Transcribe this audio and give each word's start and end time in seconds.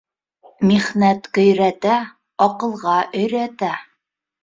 Михнәт 0.71 1.29
көйрәтә, 1.37 2.01
аҡылға 2.49 2.99
өйрәтә. 3.23 3.75